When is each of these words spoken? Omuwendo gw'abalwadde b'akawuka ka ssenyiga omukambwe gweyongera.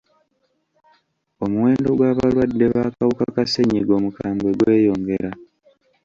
Omuwendo 1.43 1.89
gw'abalwadde 1.97 2.65
b'akawuka 2.73 3.25
ka 3.35 3.43
ssenyiga 3.47 3.91
omukambwe 3.99 4.49
gweyongera. 4.59 5.31